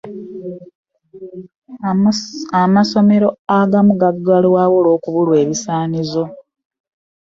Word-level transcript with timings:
Amasomero 2.61 3.29
agamu 3.59 3.93
gagalwawo 4.01 4.75
olw'okubulwa 4.79 5.35
ebisaanyizo. 5.43 6.23